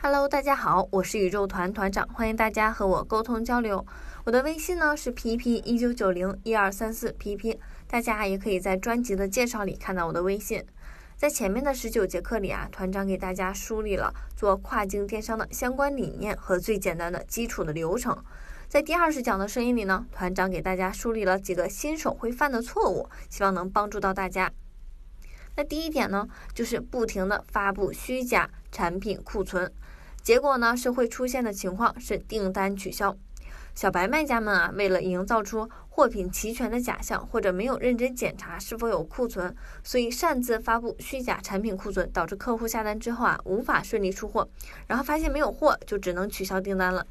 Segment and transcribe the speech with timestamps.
[0.00, 3.84] Hello，大家好，我是宇宙团团长，欢迎大家和我沟通交流。
[4.22, 10.64] 我的微信呢是 pp 一九九零一二三四 pp，大家也可以在专辑的介绍里看到我的微信。
[11.16, 18.16] 在前面的十九节课里啊，团长给大家梳理了做跨境电商的相关理念和最简单的基础的流程。
[18.68, 24.52] 在第二十讲的声音里呢，团长给大家梳理了几个新手会犯的错误，希望能帮助到大家。
[25.58, 29.68] 那第一点呢，就是不停的发布虚假产品库存。
[30.22, 33.16] 结果呢是会出现的情况是订单取消，
[33.74, 44.48] 小白卖家们啊，为了营造出货品齐全的假象，或者没有认真检查是否有库存，所以擅自发布虚假产品库存，导致客户下单之后啊无法顺利出货，
[44.86, 47.04] 然后发现没有货就只能取消订单了。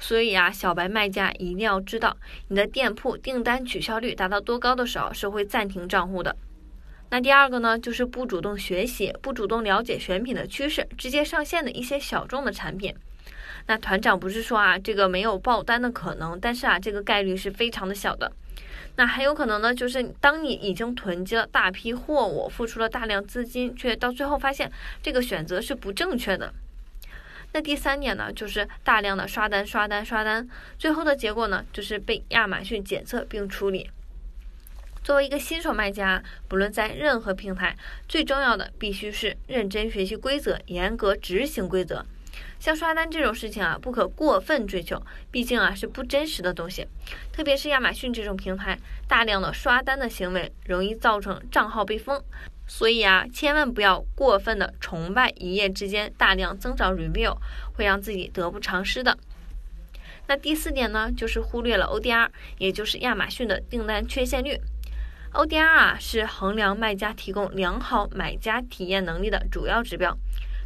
[0.00, 2.16] 所以啊，小白卖家一定要知道，
[2.48, 6.36] 你的店铺订单取消率达到多高的时候是会暂停账户的。
[7.08, 12.94] 那第二个呢，就是不主动学习，不主动了解选品的趋势，直接上线的一些小众的产品。
[13.68, 18.30] 那团长不是说啊，这个没有爆单的可能，但是啊，这个概率是非常的小的。
[18.96, 24.70] 那还有可能呢，就是当你已经囤积了大批货物，付出了大量资金，却到最后发现
[25.02, 26.52] 这个选择是不正确的。
[27.52, 33.90] 那第三点呢，就是大量的刷单、刷单、刷单，最后的结果呢，就是被亚马逊检测并处理。
[35.06, 37.76] 作为一个新手卖家，不论在任何平台，
[38.08, 42.04] 最重要的必须是认真学习规则，严格执行规则。
[42.58, 46.88] 像刷单这种事情啊，不可过分追求，毕竟啊是不真实的东西。
[47.30, 52.20] 特别是亚马逊这种平台，大量的刷单的行为容易造成账号被封，
[52.66, 57.36] 所以啊，千万不要过分的崇拜一夜之间大量增长 review，
[57.74, 59.16] 会让自己得不偿失的。
[60.26, 64.60] 那第四点呢，就是忽略了 ODR，也就是亚马逊的订单缺陷率。
[65.36, 70.16] ODR 啊是衡量卖家提供良好买家体验能力的主要指标，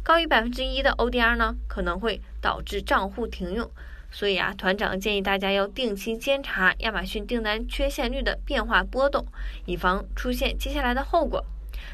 [0.01, 3.69] 高于百分之一的 ODR 呢可能会导致账户停用，
[4.11, 9.27] 所以啊团长建议大家要定期监察亚马逊订单缺陷率的变化波动，
[9.65, 11.43] 以防出现接下来的后果。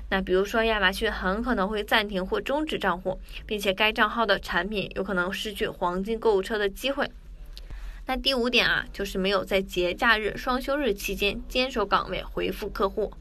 [0.09, 7.09] 那比如说亚马逊很可能会暂停或终止账户，并且该账号的产品有可能失去黄金购物车的机会。
[8.07, 13.11] 那第五点啊，就是没有在节假日、双休日期间坚守岗位回复客户。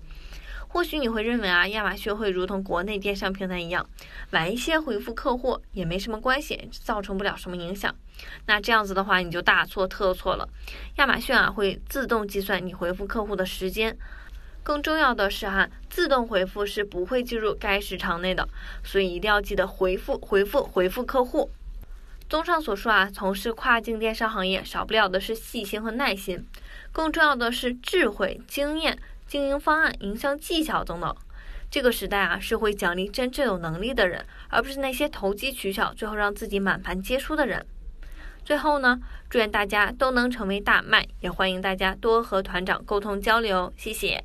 [0.68, 3.84] 或许你会认为啊，亚马逊会如同国内电商平台一样，
[4.30, 7.92] 晚一些回复客户也没什么关系，造成不了什么影响。
[8.46, 10.48] 那这样子的话，你就大错特错了。
[10.98, 13.96] 亚马逊啊，会自动计算你回复客户的时间。
[14.62, 18.48] 更重要的是哈，自动回复是不会进入该时长内的，
[18.84, 21.50] 所以一定要记得回复、回复、回复客户。
[22.28, 26.44] 综上所述啊，从事跨境电商行业少不了的是细心和耐心，
[26.90, 28.98] 更重要的是智慧、经验、
[29.28, 31.14] 经营方案、营销技巧等等。
[31.70, 37.64] 这个时代啊，是会奖励真正有能力的人，而不是那些投机取巧、最后让自己满盘皆输的人。
[38.44, 38.98] 最后呢，
[39.28, 44.24] 祝愿大家都能成为大卖，也欢迎大家多和团长沟通交流，谢谢。